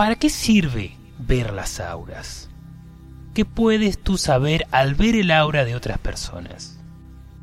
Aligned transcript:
¿Para 0.00 0.14
qué 0.14 0.30
sirve 0.30 0.96
ver 1.18 1.52
las 1.52 1.78
auras? 1.78 2.48
¿Qué 3.34 3.44
puedes 3.44 3.98
tú 3.98 4.16
saber 4.16 4.66
al 4.70 4.94
ver 4.94 5.14
el 5.14 5.30
aura 5.30 5.66
de 5.66 5.74
otras 5.74 5.98
personas? 5.98 6.80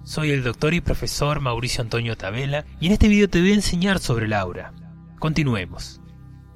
Soy 0.03 0.31
el 0.31 0.43
doctor 0.43 0.73
y 0.73 0.81
profesor 0.81 1.39
Mauricio 1.39 1.83
Antonio 1.83 2.17
Tabela 2.17 2.65
y 2.79 2.87
en 2.87 2.93
este 2.93 3.09
video 3.09 3.29
te 3.29 3.41
voy 3.41 3.51
a 3.51 3.53
enseñar 3.53 3.99
sobre 3.99 4.25
el 4.25 4.33
aura. 4.33 4.73
Continuemos. 5.19 6.01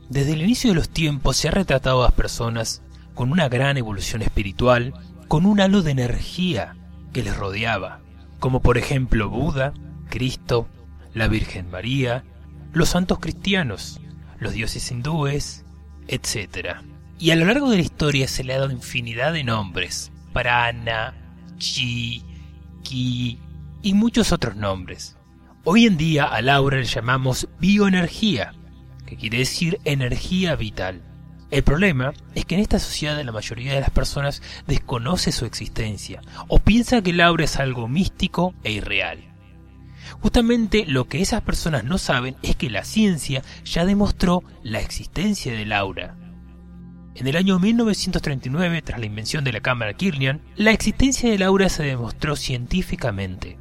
Desde 0.09 0.34
el 0.34 0.41
inicio 0.41 0.71
de 0.71 0.76
los 0.76 0.90
tiempos 0.90 1.38
se 1.38 1.49
ha 1.49 1.52
retratado 1.52 2.02
a 2.02 2.05
las 2.05 2.13
personas 2.13 2.81
con 3.13 3.31
una 3.31 3.48
gran 3.48 3.77
evolución 3.77 4.23
espiritual, 4.23 4.95
con 5.27 5.45
un 5.45 5.62
halo 5.62 5.84
de 5.84 5.91
energía 5.91 6.77
que 7.13 7.21
les 7.21 7.38
rodeaba, 7.38 7.99
como 8.40 8.63
por 8.63 8.79
ejemplo 8.79 9.29
Buda, 9.29 9.76
Cristo, 10.09 10.68
la 11.13 11.27
Virgen 11.27 11.70
María, 11.70 12.23
los 12.73 12.90
santos 12.90 13.20
cristianos, 13.20 14.02
los 14.40 14.54
dioses 14.54 14.90
hindúes, 14.90 15.63
etc. 16.08 16.78
Y 17.20 17.32
a 17.32 17.36
lo 17.36 17.46
largo 17.46 17.70
de 17.70 17.78
la 17.78 17.84
historia 17.84 18.28
se 18.28 18.44
le 18.44 18.54
ha 18.54 18.60
dado 18.60 18.72
infinidad 18.72 19.34
de 19.34 19.44
nombres, 19.44 20.12
prana, 20.34 21.13
chi, 21.58 22.24
ki 22.84 23.40
y 23.84 23.93
muchos 23.93 24.32
otros 24.32 24.55
nombres. 24.55 25.18
Hoy 25.63 25.85
en 25.85 25.98
día 25.98 26.26
al 26.26 26.49
aura 26.49 26.77
le 26.77 26.85
llamamos 26.85 27.48
bioenergía, 27.60 28.54
que 29.05 29.16
quiere 29.16 29.40
decir 29.40 29.80
energía 29.84 30.55
vital. 30.55 31.02
El 31.52 31.63
problema 31.63 32.13
es 32.34 32.46
que 32.46 32.55
en 32.55 32.62
esta 32.62 32.80
sociedad 32.80 33.21
la 33.24 33.32
mayoría 33.32 33.74
de 33.74 33.82
las 33.82 33.90
personas 33.90 34.41
desconoce 34.68 35.32
su 35.32 35.46
existencia 35.46 36.21
o 36.48 36.60
piensa 36.60 37.02
que 37.02 37.12
el 37.12 37.21
aura 37.21 37.43
es 37.43 37.58
algo 37.58 37.88
místico 37.88 38.55
e 38.63 38.71
irreal. 38.71 39.30
Justamente 40.20 40.85
lo 40.85 41.07
que 41.07 41.21
esas 41.21 41.41
personas 41.41 41.84
no 41.84 41.98
saben 41.98 42.35
es 42.43 42.55
que 42.55 42.70
la 42.70 42.84
ciencia 42.84 43.43
ya 43.63 43.85
demostró 43.85 44.43
la 44.63 44.79
existencia 44.79 45.53
del 45.53 45.73
aura. 45.73 46.15
En 47.15 47.27
el 47.27 47.35
año 47.35 47.59
1939, 47.59 48.81
tras 48.81 48.99
la 48.99 49.05
invención 49.05 49.43
de 49.43 49.51
la 49.51 49.59
cámara 49.59 49.93
Kirlian, 49.93 50.41
la 50.55 50.71
existencia 50.71 51.29
del 51.29 51.43
aura 51.43 51.70
se 51.70 51.84
demostró 51.84 52.35
científicamente. 52.35 53.57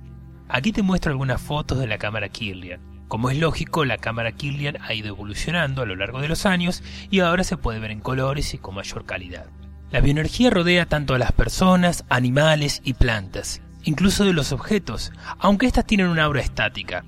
Aquí 0.49 0.73
te 0.73 0.83
muestro 0.83 1.11
algunas 1.11 1.41
fotos 1.41 1.79
de 1.79 1.87
la 1.87 1.99
cámara 1.99 2.29
Kirlian. 2.29 2.81
Como 3.09 3.29
es 3.29 3.39
lógico, 3.39 3.85
la 3.85 3.99
cámara 3.99 4.33
Kirlian 4.33 4.79
ha 4.81 4.95
ido 4.95 5.09
evolucionando 5.09 5.83
a 5.83 5.87
lo 5.87 5.97
largo 5.97 6.21
de 6.21 6.29
los 6.29 6.47
años 6.47 6.83
y 7.11 7.21
ahora 7.21 7.43
se 7.43 7.57
puede 7.57 7.81
ver 7.81 7.91
en 7.91 8.01
colores 8.01 8.55
y 8.55 8.59
con 8.59 8.77
mayor 8.77 9.05
calidad. 9.05 9.47
La 9.91 10.01
bioenergía 10.01 10.51
rodea 10.51 10.87
tanto 10.87 11.15
a 11.15 11.19
las 11.19 11.33
personas, 11.33 12.05
animales 12.09 12.81
y 12.85 12.95
plantas, 12.95 13.63
incluso 13.85 14.25
de 14.25 14.33
los 14.33 14.53
objetos, 14.53 15.13
aunque 15.39 15.67
éstas 15.67 15.87
tienen 15.87 16.09
una 16.09 16.25
aura 16.25 16.41
estática. 16.41 17.05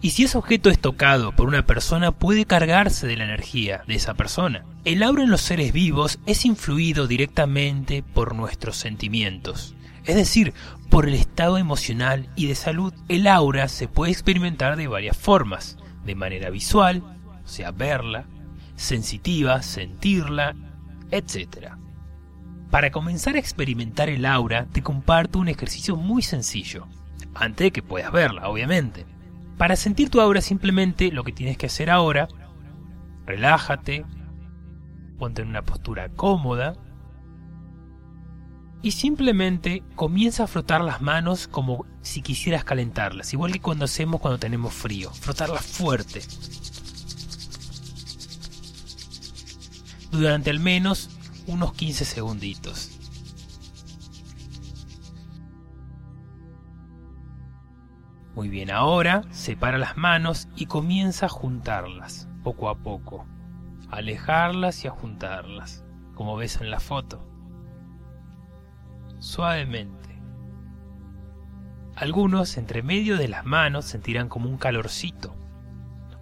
Y 0.00 0.10
si 0.10 0.24
ese 0.24 0.38
objeto 0.38 0.70
es 0.70 0.78
tocado 0.78 1.32
por 1.32 1.48
una 1.48 1.66
persona, 1.66 2.12
puede 2.12 2.44
cargarse 2.44 3.06
de 3.06 3.16
la 3.16 3.24
energía 3.24 3.82
de 3.86 3.94
esa 3.94 4.14
persona. 4.14 4.64
El 4.84 5.02
aura 5.02 5.24
en 5.24 5.30
los 5.30 5.40
seres 5.40 5.72
vivos 5.72 6.18
es 6.26 6.44
influido 6.44 7.06
directamente 7.06 8.02
por 8.02 8.34
nuestros 8.34 8.76
sentimientos, 8.76 9.74
es 10.04 10.16
decir, 10.16 10.54
por 10.88 11.08
el 11.08 11.14
estado 11.14 11.58
emocional 11.58 12.28
y 12.36 12.46
de 12.46 12.54
salud. 12.54 12.92
El 13.08 13.26
aura 13.26 13.68
se 13.68 13.88
puede 13.88 14.12
experimentar 14.12 14.76
de 14.76 14.88
varias 14.88 15.16
formas, 15.16 15.78
de 16.04 16.14
manera 16.14 16.50
visual, 16.50 17.02
o 17.44 17.48
sea, 17.48 17.70
verla, 17.70 18.26
sensitiva, 18.76 19.62
sentirla, 19.62 20.54
etc. 21.10 21.72
Para 22.72 22.90
comenzar 22.90 23.36
a 23.36 23.38
experimentar 23.38 24.08
el 24.08 24.24
aura, 24.24 24.64
te 24.72 24.82
comparto 24.82 25.38
un 25.38 25.48
ejercicio 25.48 25.94
muy 25.94 26.22
sencillo, 26.22 26.86
antes 27.34 27.66
de 27.66 27.70
que 27.70 27.82
puedas 27.82 28.10
verla, 28.10 28.48
obviamente. 28.48 29.04
Para 29.58 29.76
sentir 29.76 30.08
tu 30.08 30.22
aura 30.22 30.40
simplemente 30.40 31.12
lo 31.12 31.22
que 31.22 31.32
tienes 31.32 31.58
que 31.58 31.66
hacer 31.66 31.90
ahora, 31.90 32.28
relájate, 33.26 34.06
ponte 35.18 35.42
en 35.42 35.48
una 35.48 35.60
postura 35.60 36.08
cómoda 36.08 36.72
y 38.80 38.92
simplemente 38.92 39.82
comienza 39.94 40.44
a 40.44 40.46
frotar 40.46 40.80
las 40.80 41.02
manos 41.02 41.48
como 41.48 41.84
si 42.00 42.22
quisieras 42.22 42.64
calentarlas, 42.64 43.34
igual 43.34 43.52
que 43.52 43.60
cuando 43.60 43.84
hacemos 43.84 44.18
cuando 44.18 44.38
tenemos 44.38 44.72
frío, 44.72 45.10
frotarlas 45.10 45.66
fuerte. 45.66 46.22
Durante 50.10 50.48
al 50.48 50.58
menos 50.58 51.10
unos 51.46 51.72
15 51.74 52.04
segunditos. 52.04 52.98
Muy 58.34 58.48
bien, 58.48 58.70
ahora 58.70 59.24
separa 59.30 59.76
las 59.76 59.96
manos 59.96 60.48
y 60.56 60.66
comienza 60.66 61.26
a 61.26 61.28
juntarlas, 61.28 62.28
poco 62.42 62.70
a 62.70 62.78
poco. 62.78 63.26
A 63.90 63.96
alejarlas 63.96 64.84
y 64.84 64.88
a 64.88 64.90
juntarlas, 64.90 65.84
como 66.14 66.36
ves 66.36 66.60
en 66.60 66.70
la 66.70 66.80
foto. 66.80 67.28
Suavemente. 69.18 70.02
Algunos 71.94 72.56
entre 72.56 72.82
medio 72.82 73.18
de 73.18 73.28
las 73.28 73.44
manos 73.44 73.84
sentirán 73.84 74.30
como 74.30 74.48
un 74.48 74.56
calorcito, 74.56 75.36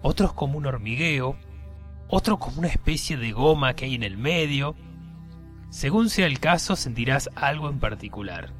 otros 0.01 0.33
como 0.33 0.57
un 0.57 0.65
hormigueo, 0.65 1.37
otros 2.09 2.39
como 2.39 2.59
una 2.59 2.67
especie 2.67 3.15
de 3.15 3.31
goma 3.31 3.73
que 3.73 3.85
hay 3.85 3.95
en 3.95 4.03
el 4.03 4.17
medio, 4.17 4.75
según 5.71 6.09
sea 6.09 6.27
el 6.27 6.39
caso, 6.39 6.75
sentirás 6.75 7.29
algo 7.33 7.69
en 7.69 7.79
particular. 7.79 8.53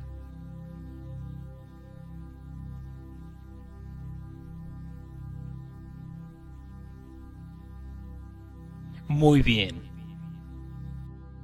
Muy 9.07 9.43
bien. 9.43 9.83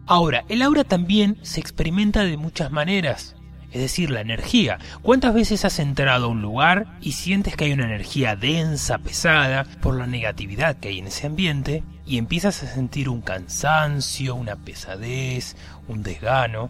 Ahora, 0.07 0.45
el 0.47 0.61
aura 0.61 0.85
también 0.85 1.37
se 1.43 1.59
experimenta 1.59 2.23
de 2.23 2.37
muchas 2.37 2.71
maneras 2.71 3.36
es 3.71 3.81
decir, 3.81 4.11
la 4.11 4.21
energía. 4.21 4.79
¿Cuántas 5.01 5.33
veces 5.33 5.65
has 5.65 5.79
entrado 5.79 6.25
a 6.25 6.29
un 6.29 6.41
lugar 6.41 6.97
y 7.01 7.13
sientes 7.13 7.55
que 7.55 7.65
hay 7.65 7.73
una 7.73 7.85
energía 7.85 8.35
densa, 8.35 8.97
pesada, 8.99 9.65
por 9.81 9.95
la 9.97 10.07
negatividad 10.07 10.77
que 10.77 10.89
hay 10.89 10.99
en 10.99 11.07
ese 11.07 11.27
ambiente, 11.27 11.83
y 12.05 12.17
empiezas 12.17 12.63
a 12.63 12.67
sentir 12.67 13.09
un 13.09 13.21
cansancio, 13.21 14.35
una 14.35 14.55
pesadez, 14.55 15.55
un 15.87 16.03
desgano? 16.03 16.69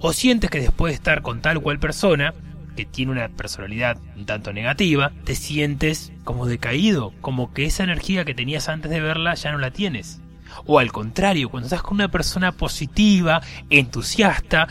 ¿O 0.00 0.12
sientes 0.12 0.50
que 0.50 0.60
después 0.60 0.92
de 0.92 0.96
estar 0.96 1.22
con 1.22 1.40
tal 1.40 1.56
o 1.56 1.62
cual 1.62 1.78
persona, 1.78 2.34
que 2.76 2.84
tiene 2.84 3.10
una 3.10 3.28
personalidad 3.28 3.98
un 4.16 4.26
tanto 4.26 4.52
negativa, 4.52 5.12
te 5.24 5.34
sientes 5.34 6.12
como 6.22 6.46
decaído, 6.46 7.12
como 7.20 7.52
que 7.52 7.64
esa 7.64 7.82
energía 7.82 8.24
que 8.24 8.34
tenías 8.34 8.68
antes 8.68 8.90
de 8.90 9.00
verla 9.00 9.34
ya 9.34 9.50
no 9.50 9.58
la 9.58 9.72
tienes? 9.72 10.20
O 10.66 10.78
al 10.78 10.92
contrario, 10.92 11.50
cuando 11.50 11.66
estás 11.66 11.82
con 11.82 11.96
una 11.96 12.10
persona 12.10 12.52
positiva, 12.52 13.42
entusiasta, 13.70 14.68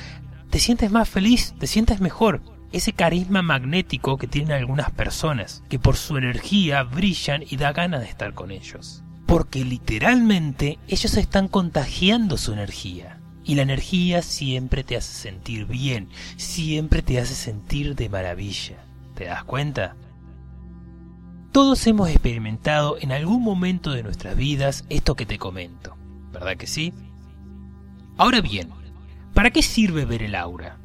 te 0.50 0.60
sientes 0.60 0.92
más 0.92 1.10
feliz, 1.10 1.54
te 1.60 1.68
sientes 1.68 2.02
mejor. 2.02 2.42
Ese 2.72 2.94
carisma 2.94 3.42
magnético 3.42 4.18
que 4.18 4.28
tienen 4.28 4.52
algunas 4.52 4.92
personas, 4.92 5.64
que 5.70 5.80
por 5.80 5.96
su 5.96 6.18
energía 6.18 6.84
brillan 6.84 7.44
y 7.50 7.58
da 7.58 7.72
ganas 7.74 8.02
de 8.02 8.08
estar 8.08 8.34
con 8.34 8.52
ellos. 8.52 9.04
Porque 9.26 9.64
literalmente 9.64 10.80
ellos 10.88 11.16
están 11.18 11.48
contagiando 11.48 12.38
su 12.38 12.54
energía. 12.54 13.20
Y 13.44 13.56
la 13.56 13.62
energía 13.62 14.22
siempre 14.22 14.84
te 14.84 14.98
hace 14.98 15.14
sentir 15.14 15.66
bien, 15.66 16.10
siempre 16.36 17.02
te 17.02 17.20
hace 17.20 17.34
sentir 17.34 17.96
de 17.96 18.10
maravilla. 18.10 18.76
¿Te 19.16 19.26
das 19.26 19.46
cuenta? 19.46 19.96
Todos 21.54 21.88
hemos 21.88 22.10
experimentado 22.10 22.98
en 23.00 23.12
algún 23.12 23.42
momento 23.42 23.92
de 23.92 24.04
nuestras 24.04 24.36
vidas 24.36 24.86
esto 24.90 25.16
que 25.16 25.26
te 25.26 25.40
comento, 25.40 25.96
¿verdad 26.32 26.58
que 26.58 26.68
sí? 26.68 26.94
Ahora 28.18 28.42
bien, 28.42 28.70
¿Para 29.38 29.52
qué 29.52 29.62
sirve 29.62 30.06
ver 30.06 30.24
el 30.24 30.34
aura? 30.34 30.78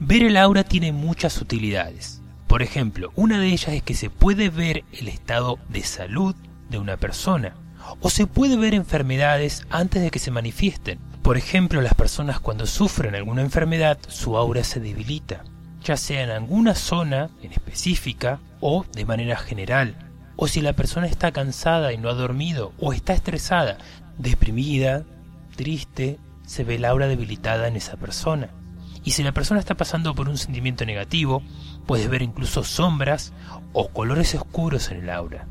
Ver 0.00 0.24
el 0.24 0.36
aura 0.36 0.64
tiene 0.64 0.90
muchas 0.90 1.40
utilidades. 1.40 2.20
Por 2.48 2.60
ejemplo, 2.62 3.12
una 3.14 3.38
de 3.38 3.46
ellas 3.46 3.68
es 3.68 3.82
que 3.84 3.94
se 3.94 4.10
puede 4.10 4.50
ver 4.50 4.82
el 4.90 5.06
estado 5.06 5.60
de 5.68 5.84
salud 5.84 6.34
de 6.68 6.78
una 6.78 6.96
persona 6.96 7.54
o 8.00 8.10
se 8.10 8.26
puede 8.26 8.56
ver 8.56 8.74
enfermedades 8.74 9.68
antes 9.70 10.02
de 10.02 10.10
que 10.10 10.18
se 10.18 10.32
manifiesten. 10.32 10.98
Por 11.22 11.36
ejemplo, 11.36 11.80
las 11.80 11.94
personas 11.94 12.40
cuando 12.40 12.66
sufren 12.66 13.14
alguna 13.14 13.42
enfermedad, 13.42 13.98
su 14.08 14.36
aura 14.36 14.64
se 14.64 14.80
debilita, 14.80 15.44
ya 15.84 15.96
sea 15.96 16.24
en 16.24 16.30
alguna 16.30 16.74
zona 16.74 17.30
en 17.40 17.52
específica 17.52 18.40
o 18.58 18.84
de 18.94 19.04
manera 19.04 19.36
general. 19.36 19.94
O 20.34 20.48
si 20.48 20.60
la 20.60 20.72
persona 20.72 21.06
está 21.06 21.30
cansada 21.30 21.92
y 21.92 21.98
no 21.98 22.08
ha 22.08 22.14
dormido 22.14 22.72
o 22.80 22.92
está 22.92 23.12
estresada, 23.12 23.78
deprimida, 24.18 25.04
triste, 25.54 26.18
se 26.46 26.64
ve 26.64 26.76
el 26.76 26.86
aura 26.86 27.06
debilitada 27.06 27.68
en 27.68 27.76
esa 27.76 27.98
persona. 27.98 28.48
Y 29.04 29.10
si 29.10 29.22
la 29.22 29.32
persona 29.32 29.60
está 29.60 29.74
pasando 29.74 30.14
por 30.14 30.28
un 30.28 30.38
sentimiento 30.38 30.86
negativo, 30.86 31.42
puedes 31.86 32.08
ver 32.08 32.22
incluso 32.22 32.64
sombras 32.64 33.34
o 33.72 33.88
colores 33.88 34.34
oscuros 34.34 34.90
en 34.90 35.02
el 35.02 35.10
aura. 35.10 35.46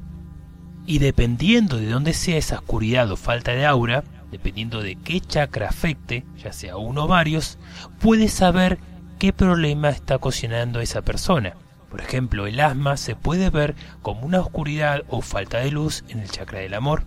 Y 0.87 0.99
dependiendo 0.99 1.77
de 1.77 1.87
dónde 1.87 2.13
sea 2.13 2.37
esa 2.37 2.55
oscuridad 2.55 3.11
o 3.11 3.15
falta 3.15 3.51
de 3.51 3.65
aura, 3.65 4.03
dependiendo 4.31 4.81
de 4.81 4.95
qué 4.95 5.21
chakra 5.21 5.69
afecte, 5.69 6.25
ya 6.37 6.51
sea 6.51 6.77
uno 6.77 7.05
o 7.05 7.07
varios, 7.07 7.57
puedes 7.99 8.33
saber 8.33 8.79
qué 9.19 9.31
problema 9.31 9.89
está 9.89 10.17
ocasionando 10.17 10.81
esa 10.81 11.01
persona. 11.01 11.53
Por 11.89 12.01
ejemplo, 12.01 12.45
el 12.45 12.59
asma 12.59 12.97
se 12.97 13.15
puede 13.15 13.49
ver 13.49 13.75
como 14.01 14.25
una 14.25 14.41
oscuridad 14.41 15.03
o 15.07 15.21
falta 15.21 15.59
de 15.59 15.71
luz 15.71 16.03
en 16.09 16.19
el 16.19 16.29
chakra 16.29 16.59
del 16.59 16.73
amor, 16.73 17.05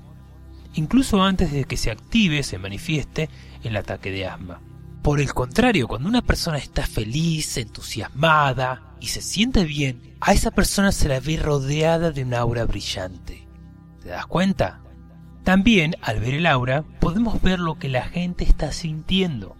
incluso 0.78 1.22
antes 1.22 1.52
de 1.52 1.64
que 1.64 1.76
se 1.76 1.90
active, 1.90 2.42
se 2.42 2.58
manifieste 2.58 3.28
el 3.62 3.76
ataque 3.76 4.10
de 4.10 4.26
asma. 4.26 4.60
Por 5.02 5.20
el 5.20 5.34
contrario, 5.34 5.88
cuando 5.88 6.08
una 6.08 6.22
persona 6.22 6.58
está 6.58 6.86
feliz, 6.86 7.56
entusiasmada 7.56 8.94
y 9.00 9.08
se 9.08 9.20
siente 9.20 9.64
bien, 9.64 10.16
a 10.20 10.32
esa 10.32 10.50
persona 10.50 10.92
se 10.92 11.08
la 11.08 11.20
ve 11.20 11.36
rodeada 11.36 12.10
de 12.10 12.22
un 12.22 12.34
aura 12.34 12.64
brillante. 12.64 13.46
¿Te 14.02 14.08
das 14.08 14.26
cuenta? 14.26 14.80
También, 15.44 15.96
al 16.02 16.20
ver 16.20 16.34
el 16.34 16.46
aura, 16.46 16.84
podemos 17.00 17.40
ver 17.42 17.58
lo 17.58 17.78
que 17.78 17.88
la 17.88 18.02
gente 18.02 18.44
está 18.44 18.70
sintiendo. 18.70 19.56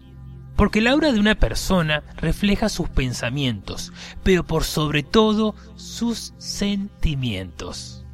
Porque 0.55 0.81
el 0.81 0.87
aura 0.87 1.13
de 1.13 1.21
una 1.21 1.37
persona 1.37 2.03
refleja 2.17 2.69
sus 2.69 2.89
pensamientos, 2.89 3.93
pero 4.23 4.45
por 4.45 4.65
sobre 4.65 5.03
todo 5.03 5.55
sus 5.77 6.35
sentimientos. 6.39 8.05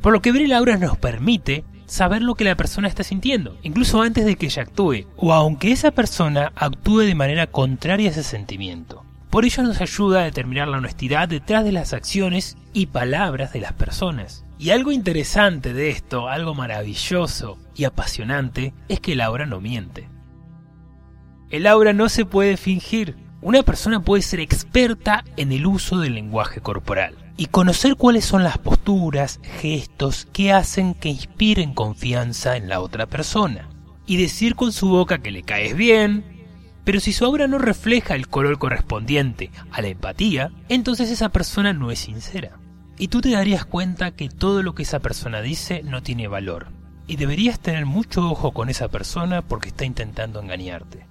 Por 0.00 0.12
lo 0.12 0.20
que 0.20 0.32
ver 0.32 0.42
el 0.42 0.52
aura 0.52 0.76
nos 0.78 0.96
permite 0.96 1.64
saber 1.86 2.22
lo 2.22 2.34
que 2.34 2.44
la 2.44 2.56
persona 2.56 2.88
está 2.88 3.02
sintiendo, 3.02 3.56
incluso 3.62 4.02
antes 4.02 4.24
de 4.24 4.36
que 4.36 4.46
ella 4.46 4.62
actúe, 4.62 5.06
o 5.16 5.32
aunque 5.32 5.72
esa 5.72 5.90
persona 5.90 6.52
actúe 6.56 7.00
de 7.00 7.14
manera 7.14 7.46
contraria 7.46 8.08
a 8.08 8.12
ese 8.12 8.22
sentimiento. 8.22 9.04
Por 9.30 9.44
ello 9.44 9.62
nos 9.64 9.80
ayuda 9.80 10.20
a 10.20 10.24
determinar 10.24 10.68
la 10.68 10.78
honestidad 10.78 11.28
detrás 11.28 11.64
de 11.64 11.72
las 11.72 11.92
acciones 11.92 12.56
y 12.72 12.86
palabras 12.86 13.52
de 13.52 13.60
las 13.60 13.72
personas. 13.72 14.44
Y 14.58 14.70
algo 14.70 14.92
interesante 14.92 15.72
de 15.72 15.90
esto, 15.90 16.28
algo 16.28 16.54
maravilloso 16.54 17.58
y 17.74 17.84
apasionante, 17.84 18.72
es 18.88 19.00
que 19.00 19.14
el 19.14 19.20
aura 19.20 19.46
no 19.46 19.60
miente. 19.60 20.08
El 21.50 21.66
aura 21.66 21.92
no 21.92 22.08
se 22.08 22.24
puede 22.24 22.56
fingir. 22.56 23.16
Una 23.42 23.62
persona 23.64 24.00
puede 24.00 24.22
ser 24.22 24.38
experta 24.40 25.24
en 25.36 25.50
el 25.50 25.66
uso 25.66 25.98
del 25.98 26.14
lenguaje 26.14 26.60
corporal 26.60 27.23
y 27.36 27.46
conocer 27.46 27.96
cuáles 27.96 28.24
son 28.24 28.44
las 28.44 28.58
posturas, 28.58 29.40
gestos 29.60 30.26
que 30.32 30.52
hacen 30.52 30.94
que 30.94 31.08
inspiren 31.08 31.74
confianza 31.74 32.56
en 32.56 32.68
la 32.68 32.80
otra 32.80 33.06
persona. 33.06 33.68
Y 34.06 34.18
decir 34.18 34.54
con 34.54 34.72
su 34.72 34.88
boca 34.88 35.18
que 35.18 35.30
le 35.30 35.42
caes 35.42 35.76
bien, 35.76 36.24
pero 36.84 37.00
si 37.00 37.12
su 37.12 37.24
aura 37.24 37.46
no 37.46 37.58
refleja 37.58 38.14
el 38.14 38.28
color 38.28 38.58
correspondiente 38.58 39.50
a 39.72 39.80
la 39.80 39.88
empatía, 39.88 40.52
entonces 40.68 41.10
esa 41.10 41.30
persona 41.30 41.72
no 41.72 41.90
es 41.90 42.00
sincera. 42.00 42.58
Y 42.98 43.08
tú 43.08 43.20
te 43.20 43.30
darías 43.30 43.64
cuenta 43.64 44.12
que 44.12 44.28
todo 44.28 44.62
lo 44.62 44.74
que 44.74 44.84
esa 44.84 45.00
persona 45.00 45.40
dice 45.40 45.82
no 45.82 46.02
tiene 46.02 46.28
valor. 46.28 46.68
Y 47.06 47.16
deberías 47.16 47.58
tener 47.58 47.86
mucho 47.86 48.30
ojo 48.30 48.52
con 48.52 48.68
esa 48.68 48.88
persona 48.88 49.42
porque 49.42 49.68
está 49.68 49.84
intentando 49.84 50.40
engañarte. 50.40 51.06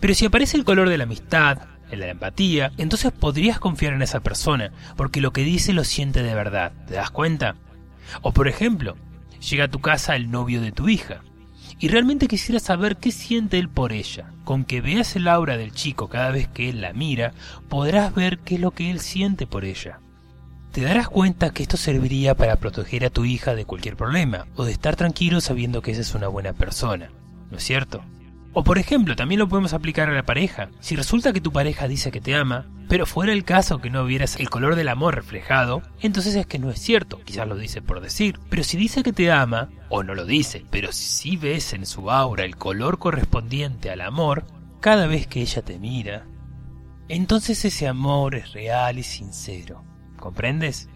Pero 0.00 0.14
si 0.14 0.26
aparece 0.26 0.56
el 0.56 0.64
color 0.64 0.88
de 0.88 0.98
la 0.98 1.04
amistad, 1.04 1.58
de 1.90 1.96
la 1.96 2.08
empatía, 2.08 2.72
entonces 2.78 3.12
podrías 3.12 3.58
confiar 3.58 3.92
en 3.94 4.02
esa 4.02 4.20
persona, 4.20 4.72
porque 4.96 5.20
lo 5.20 5.32
que 5.32 5.42
dice 5.42 5.72
lo 5.72 5.84
siente 5.84 6.22
de 6.22 6.34
verdad, 6.34 6.72
¿te 6.86 6.94
das 6.94 7.10
cuenta? 7.10 7.56
O 8.22 8.32
por 8.32 8.48
ejemplo, 8.48 8.96
llega 9.50 9.64
a 9.64 9.70
tu 9.70 9.80
casa 9.80 10.16
el 10.16 10.30
novio 10.30 10.60
de 10.60 10.72
tu 10.72 10.88
hija, 10.88 11.22
y 11.78 11.88
realmente 11.88 12.28
quisiera 12.28 12.60
saber 12.60 12.96
qué 12.96 13.10
siente 13.10 13.58
él 13.58 13.68
por 13.68 13.92
ella. 13.92 14.30
Con 14.44 14.64
que 14.64 14.80
veas 14.80 15.16
el 15.16 15.28
aura 15.28 15.56
del 15.56 15.72
chico 15.72 16.08
cada 16.08 16.30
vez 16.30 16.48
que 16.48 16.68
él 16.68 16.80
la 16.80 16.92
mira, 16.92 17.34
podrás 17.68 18.14
ver 18.14 18.38
qué 18.38 18.56
es 18.56 18.60
lo 18.60 18.70
que 18.70 18.90
él 18.90 19.00
siente 19.00 19.46
por 19.46 19.64
ella. 19.64 19.98
Te 20.72 20.82
darás 20.82 21.08
cuenta 21.08 21.50
que 21.50 21.62
esto 21.62 21.76
serviría 21.76 22.34
para 22.34 22.56
proteger 22.56 23.04
a 23.04 23.10
tu 23.10 23.24
hija 23.24 23.54
de 23.54 23.64
cualquier 23.64 23.96
problema, 23.96 24.46
o 24.56 24.64
de 24.64 24.72
estar 24.72 24.96
tranquilo 24.96 25.40
sabiendo 25.40 25.82
que 25.82 25.92
esa 25.92 26.00
es 26.00 26.14
una 26.14 26.28
buena 26.28 26.52
persona, 26.52 27.10
¿no 27.50 27.58
es 27.58 27.64
cierto? 27.64 28.02
O 28.56 28.62
por 28.62 28.78
ejemplo, 28.78 29.16
también 29.16 29.40
lo 29.40 29.48
podemos 29.48 29.72
aplicar 29.72 30.08
a 30.08 30.14
la 30.14 30.22
pareja. 30.22 30.70
Si 30.78 30.94
resulta 30.94 31.32
que 31.32 31.40
tu 31.40 31.50
pareja 31.52 31.88
dice 31.88 32.12
que 32.12 32.20
te 32.20 32.36
ama, 32.36 32.66
pero 32.88 33.04
fuera 33.04 33.32
el 33.32 33.42
caso 33.42 33.80
que 33.80 33.90
no 33.90 34.04
vieras 34.04 34.36
el 34.38 34.48
color 34.48 34.76
del 34.76 34.88
amor 34.88 35.16
reflejado, 35.16 35.82
entonces 36.00 36.36
es 36.36 36.46
que 36.46 36.60
no 36.60 36.70
es 36.70 36.78
cierto, 36.78 37.20
quizás 37.24 37.48
lo 37.48 37.56
dice 37.56 37.82
por 37.82 38.00
decir. 38.00 38.38
Pero 38.50 38.62
si 38.62 38.76
dice 38.76 39.02
que 39.02 39.12
te 39.12 39.32
ama, 39.32 39.70
o 39.88 40.04
no 40.04 40.14
lo 40.14 40.24
dice, 40.24 40.64
pero 40.70 40.92
si 40.92 41.36
ves 41.36 41.72
en 41.72 41.84
su 41.84 42.12
aura 42.12 42.44
el 42.44 42.56
color 42.56 42.98
correspondiente 43.00 43.90
al 43.90 44.00
amor, 44.00 44.46
cada 44.80 45.08
vez 45.08 45.26
que 45.26 45.40
ella 45.40 45.62
te 45.62 45.80
mira, 45.80 46.24
entonces 47.08 47.64
ese 47.64 47.88
amor 47.88 48.36
es 48.36 48.52
real 48.52 48.98
y 48.98 49.02
sincero. 49.02 49.82
¿Comprendes? 50.16 50.88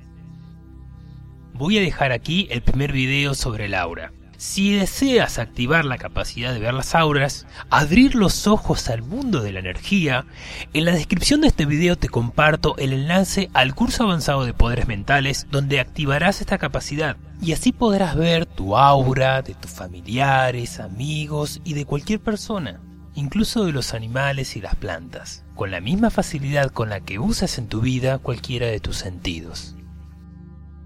Voy 1.54 1.76
a 1.76 1.80
dejar 1.82 2.12
aquí 2.12 2.46
el 2.52 2.62
primer 2.62 2.92
video 2.92 3.34
sobre 3.34 3.64
el 3.64 3.74
aura. 3.74 4.12
Si 4.38 4.72
deseas 4.72 5.40
activar 5.40 5.84
la 5.84 5.98
capacidad 5.98 6.54
de 6.54 6.60
ver 6.60 6.72
las 6.72 6.94
auras, 6.94 7.44
abrir 7.70 8.14
los 8.14 8.46
ojos 8.46 8.88
al 8.88 9.02
mundo 9.02 9.42
de 9.42 9.50
la 9.50 9.58
energía, 9.58 10.26
en 10.72 10.84
la 10.84 10.92
descripción 10.92 11.40
de 11.40 11.48
este 11.48 11.66
video 11.66 11.96
te 11.96 12.08
comparto 12.08 12.76
el 12.78 12.92
enlace 12.92 13.50
al 13.52 13.74
curso 13.74 14.04
avanzado 14.04 14.44
de 14.44 14.54
poderes 14.54 14.86
mentales 14.86 15.48
donde 15.50 15.80
activarás 15.80 16.40
esta 16.40 16.56
capacidad 16.56 17.16
y 17.42 17.52
así 17.52 17.72
podrás 17.72 18.14
ver 18.14 18.46
tu 18.46 18.76
aura 18.76 19.42
de 19.42 19.54
tus 19.54 19.72
familiares, 19.72 20.78
amigos 20.78 21.60
y 21.64 21.74
de 21.74 21.84
cualquier 21.84 22.20
persona, 22.20 22.80
incluso 23.16 23.64
de 23.64 23.72
los 23.72 23.92
animales 23.92 24.54
y 24.54 24.60
las 24.60 24.76
plantas, 24.76 25.44
con 25.56 25.72
la 25.72 25.80
misma 25.80 26.10
facilidad 26.10 26.70
con 26.70 26.90
la 26.90 27.00
que 27.00 27.18
usas 27.18 27.58
en 27.58 27.66
tu 27.66 27.80
vida 27.80 28.18
cualquiera 28.18 28.68
de 28.68 28.78
tus 28.78 28.98
sentidos. 28.98 29.74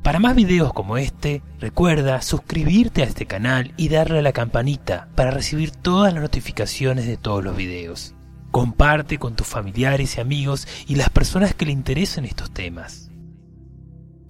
Para 0.02 0.19
más 0.19 0.34
videos 0.34 0.72
como 0.72 0.96
este, 0.96 1.43
recuerda 1.60 2.20
suscribirte 2.22 3.02
a 3.02 3.06
este 3.06 3.26
canal 3.26 3.72
y 3.76 3.88
darle 3.88 4.19
a 4.19 4.22
la 4.22 4.32
campanita 4.32 5.08
para 5.14 5.31
recibir 5.31 5.70
todas 5.70 6.12
las 6.12 6.22
notificaciones 6.22 7.06
de 7.06 7.16
todos 7.16 7.44
los 7.44 7.56
videos. 7.56 8.14
Comparte 8.50 9.19
con 9.19 9.37
tus 9.37 9.46
familiares 9.46 10.16
y 10.16 10.20
amigos 10.20 10.66
y 10.88 10.96
las 10.96 11.08
personas 11.08 11.54
que 11.54 11.66
le 11.66 11.72
interesen 11.72 12.25
estos 12.25 12.50
temas. 12.50 13.10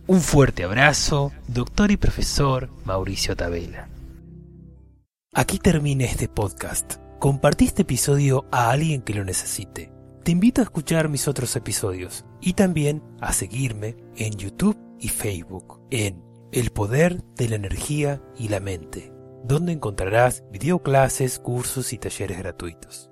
Un 0.07 0.21
fuerte 0.21 0.65
abrazo, 0.65 1.33
doctor 1.49 1.91
y 1.91 1.97
profesor 1.97 2.69
Mauricio 2.85 3.35
Tabela. 3.35 3.89
Aquí 5.33 5.59
termina 5.59 6.05
este 6.05 6.29
podcast. 6.29 6.97
Compartí 7.19 7.65
este 7.65 7.83
episodio 7.83 8.45
a 8.51 8.71
alguien 8.71 9.01
que 9.01 9.15
lo 9.15 9.25
necesite. 9.25 9.91
Te 10.25 10.31
invito 10.31 10.61
a 10.61 10.65
escuchar 10.65 11.09
mis 11.09 11.27
otros 11.27 11.57
episodios 11.57 12.25
y 12.41 12.53
también 12.53 13.03
a 13.21 13.33
seguirme 13.33 13.97
en 14.15 14.35
YouTube 14.35 14.79
y 15.01 15.09
Facebook 15.09 15.81
en 15.91 16.23
El 16.53 16.71
Poder 16.71 17.25
de 17.35 17.49
la 17.49 17.57
Energía 17.57 18.23
y 18.39 18.49
la 18.49 18.61
Mente, 18.61 19.13
donde 19.43 19.73
encontrarás 19.73 20.45
videoclases, 20.53 21.41
cursos 21.41 21.93
y 21.93 21.99
talleres 21.99 22.39
gratuitos. 22.39 23.12